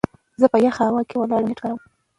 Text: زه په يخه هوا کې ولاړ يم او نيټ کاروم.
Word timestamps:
زه 0.41 0.45
په 0.53 0.57
يخه 0.65 0.83
هوا 0.89 1.01
کې 1.09 1.15
ولاړ 1.17 1.39
يم 1.41 1.45
او 1.45 1.47
نيټ 1.49 1.59
کاروم. 1.63 1.81